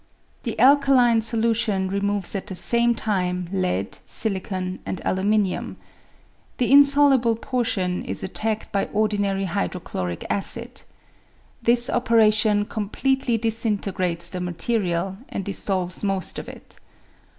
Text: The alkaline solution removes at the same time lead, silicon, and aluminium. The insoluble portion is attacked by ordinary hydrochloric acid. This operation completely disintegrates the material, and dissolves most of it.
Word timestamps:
The 0.41 0.57
alkaline 0.59 1.21
solution 1.21 1.87
removes 1.89 2.33
at 2.33 2.47
the 2.47 2.55
same 2.55 2.95
time 2.95 3.47
lead, 3.53 3.99
silicon, 4.03 4.79
and 4.83 4.99
aluminium. 5.05 5.77
The 6.57 6.71
insoluble 6.71 7.35
portion 7.35 8.03
is 8.03 8.23
attacked 8.23 8.71
by 8.71 8.85
ordinary 8.93 9.43
hydrochloric 9.45 10.25
acid. 10.27 10.81
This 11.61 11.87
operation 11.87 12.65
completely 12.65 13.37
disintegrates 13.37 14.31
the 14.31 14.39
material, 14.41 15.17
and 15.29 15.45
dissolves 15.45 16.03
most 16.03 16.39
of 16.39 16.49
it. 16.49 16.79